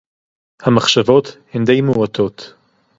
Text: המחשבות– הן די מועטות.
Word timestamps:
המחשבות– 0.61 1.37
הן 1.53 1.63
די 1.65 1.81
מועטות. 1.81 2.53